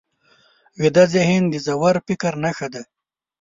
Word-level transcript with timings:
ویده 0.81 1.03
ذهن 1.13 1.41
د 1.49 1.53
ژور 1.65 1.95
فکر 2.07 2.33
نښه 2.43 2.67
ده 2.73 2.81